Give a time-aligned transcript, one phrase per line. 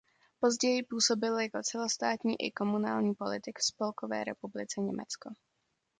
[0.39, 5.29] Později působil jako celostátní i komunální politik v Spolkové republice Německo.